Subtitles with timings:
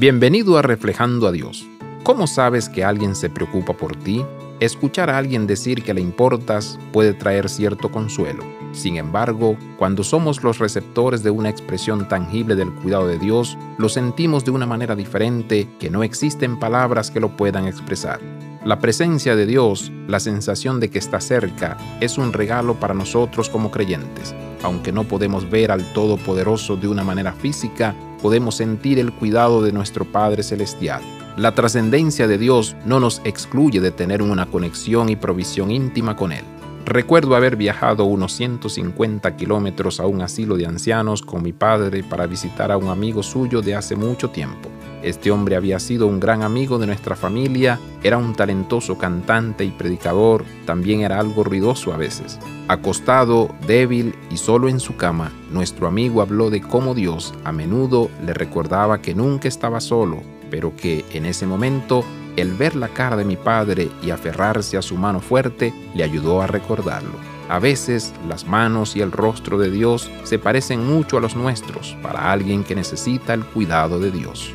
[0.00, 1.68] Bienvenido a Reflejando a Dios.
[2.04, 4.24] ¿Cómo sabes que alguien se preocupa por ti?
[4.58, 8.42] Escuchar a alguien decir que le importas puede traer cierto consuelo.
[8.72, 13.90] Sin embargo, cuando somos los receptores de una expresión tangible del cuidado de Dios, lo
[13.90, 18.20] sentimos de una manera diferente que no existen palabras que lo puedan expresar.
[18.64, 23.50] La presencia de Dios, la sensación de que está cerca, es un regalo para nosotros
[23.50, 24.34] como creyentes.
[24.62, 29.72] Aunque no podemos ver al Todopoderoso de una manera física, podemos sentir el cuidado de
[29.72, 31.02] nuestro Padre Celestial.
[31.36, 36.32] La trascendencia de Dios no nos excluye de tener una conexión y provisión íntima con
[36.32, 36.44] Él.
[36.86, 42.26] Recuerdo haber viajado unos 150 kilómetros a un asilo de ancianos con mi padre para
[42.26, 44.69] visitar a un amigo suyo de hace mucho tiempo.
[45.02, 49.70] Este hombre había sido un gran amigo de nuestra familia, era un talentoso cantante y
[49.70, 52.38] predicador, también era algo ruidoso a veces.
[52.68, 58.10] Acostado, débil y solo en su cama, nuestro amigo habló de cómo Dios a menudo
[58.24, 60.18] le recordaba que nunca estaba solo,
[60.50, 62.04] pero que en ese momento
[62.36, 66.42] el ver la cara de mi padre y aferrarse a su mano fuerte le ayudó
[66.42, 67.30] a recordarlo.
[67.48, 71.96] A veces las manos y el rostro de Dios se parecen mucho a los nuestros
[72.02, 74.54] para alguien que necesita el cuidado de Dios.